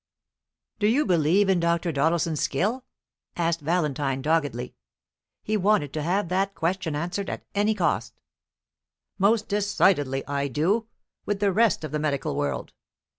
[0.79, 1.91] "Do you believe in Dr.
[1.91, 2.85] Doddleson's skill?"
[3.35, 4.73] asked Valentine doggedly.
[5.43, 8.19] He wanted to have that question answered at any cost.
[9.19, 10.87] "Most decidedly I do,
[11.27, 12.73] with the rest of the medical world.